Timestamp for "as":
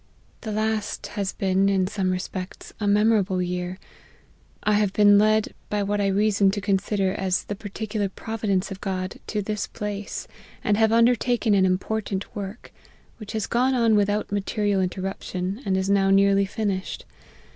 7.13-7.43